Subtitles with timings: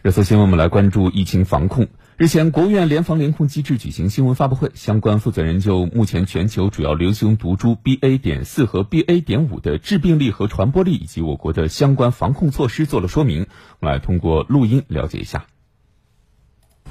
[0.00, 1.88] 热搜新闻，我们来关注疫情防控。
[2.16, 8.16] 日前，国务院联防联控机制举行新闻发布会，相关负责人就目前全球主要流行毒株 BA.
[8.18, 9.24] 点四和 BA.
[9.24, 13.48] 点五的致病力和传播力，以及我国的相关防控措施做了说明。
[13.80, 15.46] 我们来通过录音了解一下。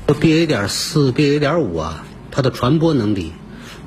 [0.07, 0.45] BA.
[0.45, 1.39] 点四、BA.
[1.39, 3.31] 点五啊，它的传播能力，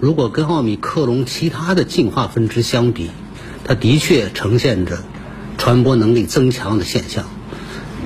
[0.00, 3.11] 如果跟奥密克戎其他的进化分支相比，
[3.64, 4.98] 它的确呈现着
[5.59, 7.27] 传播能力增强的现象。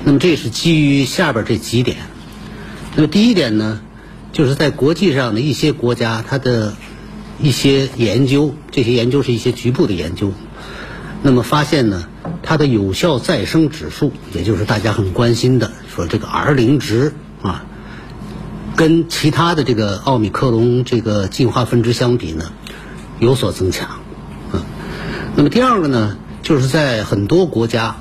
[0.07, 1.97] 那么这是基于下边这几点。
[2.95, 3.81] 那么第一点呢，
[4.31, 6.75] 就是在国际上的一些国家，它的
[7.41, 10.31] 一些研究，这些研究是一些局部的研究。
[11.23, 12.07] 那么发现呢，
[12.43, 17.11] 它的有效再生指数，也就是大家很关心的，说这个 R 零值
[17.41, 17.65] 啊，
[18.75, 22.51] 跟其他的这个奥密克戎这个进化分支相比呢，
[23.17, 23.89] 有所增强。
[24.51, 24.61] 啊，
[25.35, 27.95] 那么第二个呢，就是在很多国家。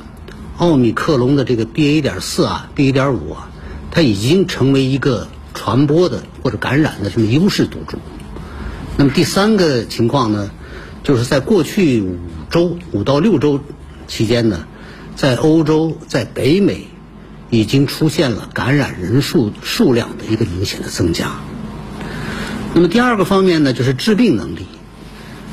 [0.57, 2.01] 奥密克戎的这个 BA.
[2.01, 2.93] 点四啊，BA.
[2.93, 3.51] 点五啊，
[3.91, 7.99] 它已经成为一个传播的或者感染的这么优势毒株。
[8.97, 10.51] 那么第三个情况呢，
[11.03, 12.19] 就是在过去五
[12.51, 13.59] 周五到六周
[14.07, 14.67] 期间呢，
[15.17, 16.87] 在欧洲、在北美
[17.51, 21.33] 已经出现了感染人数数量的一个明显的增加。
[22.75, 24.67] 那么第二个方面呢，就是致病能力。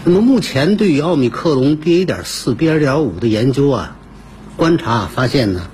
[0.04, 2.06] 那么目前对于奥密克戎 BA.
[2.06, 2.78] 点四、BA.
[2.78, 3.98] 点五的研究啊。
[4.58, 5.68] 观察发现呢，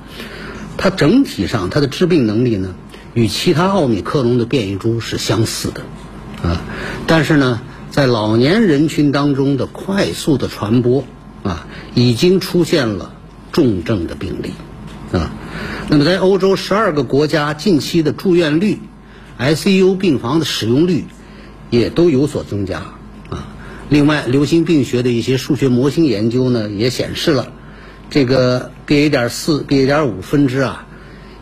[0.78, 2.76] 它整体上它的致病能力呢，
[3.14, 5.82] 与其他奥密克戎的变异株是相似的，
[6.48, 6.62] 啊，
[7.08, 11.04] 但是呢，在老年人群当中的快速的传播
[11.44, 13.14] 啊，已经出现了
[13.52, 14.52] 重症的病例，
[15.12, 15.32] 啊，
[15.90, 18.80] 那么在欧洲十二个国家近期的住院率、
[19.40, 21.06] ICU 病房的使用率
[21.70, 22.80] 也都有所增加，
[23.30, 23.48] 啊，
[23.90, 27.52] 另外流行病学的一些数学模型研究呢，也显示了。
[28.10, 29.10] 这个 BA.
[29.10, 29.86] 点四、BA.
[29.86, 30.86] 点五分支啊，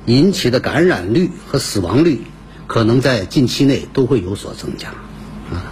[0.05, 2.21] 引起的感染率和死亡率，
[2.67, 4.89] 可能在近期内都会有所增加，
[5.51, 5.71] 啊。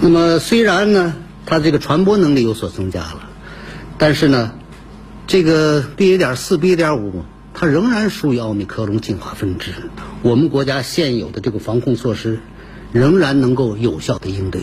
[0.00, 1.14] 那么虽然呢，
[1.46, 3.28] 它这个传播能力有所增加了，
[3.98, 4.52] 但是呢，
[5.26, 6.16] 这个 BA.
[6.16, 6.74] 点四、BA.
[6.74, 9.72] 点五，它仍然属于奥密克戎进化分支。
[10.22, 12.40] 我们国家现有的这个防控措施，
[12.92, 14.62] 仍然能够有效的应对。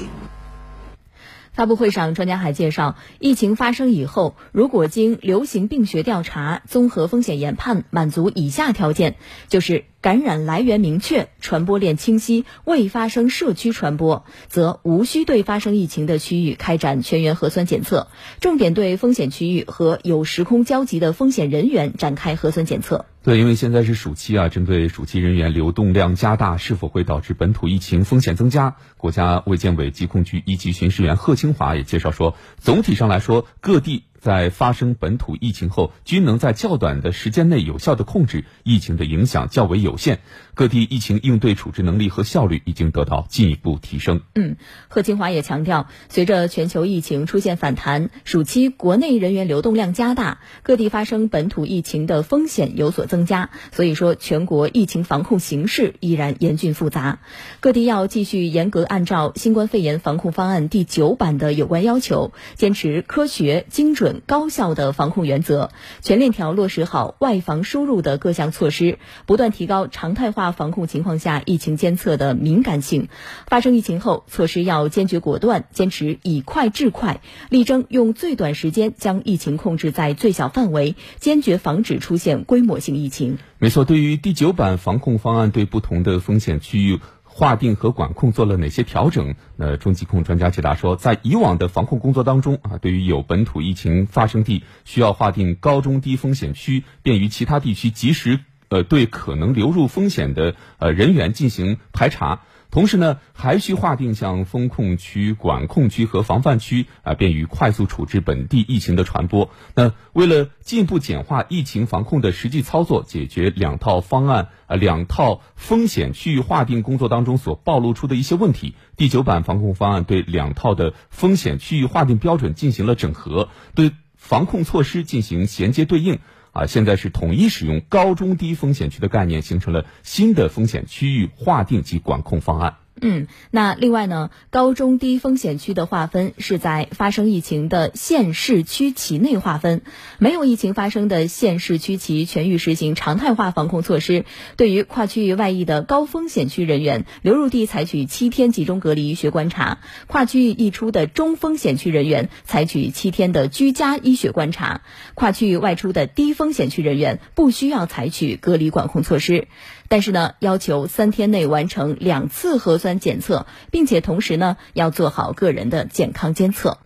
[1.60, 9.18] 发布会上，专家还介绍，疫情发生以后，如果经流行病学调查、综合风险研判，满足以下条件，
[9.50, 9.84] 就是。
[10.02, 18.08] 感染来源明确、传播链清晰、未发生社区传播，则无需对发生疫情的区域开展全员核酸检测，
[18.40, 23.06] 重点对风险区域和有时空交集的风险人员展开核酸检测。
[23.22, 34.04] 对，因为现在是暑期啊，针对暑期人员流动量加大是否会导致本土疫情风险增加，国家卫健委疾控局一级巡视员贺清华也介绍说，总体上来说，各地。
[34.22, 40.20] 在发生本土疫情后，均能在较短的时间内有效的控制疫情的影响较为有限，
[40.54, 44.22] 各地疫情应对处置能力和效率已经得到进一步提升。
[44.36, 44.58] 嗯，
[44.90, 53.50] 贺清华也强调，随着全球疫情出现反弹，暑期国内人员流动量加大，各地发生本土疫情的风险有所增加。
[53.72, 57.20] 所以说，全国疫情防控形势依然严峻复杂，
[57.62, 64.09] 各地要继续严格按照新冠肺炎防控方案第九版的有关要求，坚持科学精准。
[64.14, 65.72] 高效的防控原则，
[66.02, 73.10] 全链条落实好外防输入的各项措施，不断提高常态化防控情况下疫情监测的敏感性。
[73.48, 83.38] 发生疫情后，措施要坚决果断，坚持以快治快，力争用最短时间将疫情控制在最小范围，坚决防止出现规模性疫情。
[83.58, 87.00] 没错，对于第九版防控方案，对不同的风险区域。
[87.40, 89.34] 划定和管控做了哪些调整？
[89.56, 102.42] 那中疾控专家解答说，在以往的防控工作当中啊，对于有本土疫情发生地，需要划定高中低风险区，便于其他地区及时呃对可能流入风险的呃人员进行排查。
[102.72, 109.50] 同时呢，还需划定像风控区、管控区和防范区啊，便于快速处置本地疫情的传播。
[109.74, 126.20] 那为了进一步简化疫情防控的实际操作，解决两套方案啊、两套风险区域划定工作当中所暴露出的一些问题，第九版防控方案对两套的风险区域划定标准进行了整合，对防控措施进行衔接对应。
[126.60, 132.76] 啊，现在是统一使用高中低风险区的概念，形成了新的风险区域划定及管控方案。
[133.02, 139.82] 嗯，那另外呢，高中低风险区的划分是在发生疫情的县市区其内划分，
[140.18, 144.26] 没有疫情发生的县市区其全域实行常态化防控措施。
[144.58, 154.82] 对于跨区域外溢的高风险区人员，流入地采取七天集中隔离医学观察；跨区域溢出的中风险区人员，采取七天的居家医学观察；
[155.14, 159.48] 跨区域外出的低风险区人员，不需要采取隔离管控措施。
[159.88, 166.80] 但是呢，要求三天内完成两次核酸检测，并且同时呢，要做好个人的健康监测。